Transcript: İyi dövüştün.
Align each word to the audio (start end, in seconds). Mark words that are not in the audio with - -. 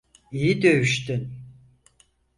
İyi 0.31 0.61
dövüştün. 0.61 1.31